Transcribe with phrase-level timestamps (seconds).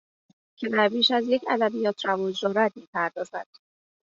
[0.57, 3.47] که در بیش از یک ادبیات رواج دارد می پردازد